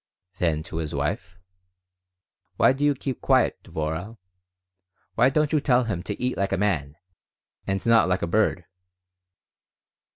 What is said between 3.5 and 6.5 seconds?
Dvorah? Why don't you tell him to eat